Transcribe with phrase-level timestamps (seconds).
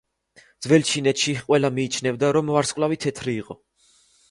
[0.65, 3.61] ძველ ჩინეთში, ყველა მიიჩნევდა, რომ ვარსკვლავი თეთრი იყო.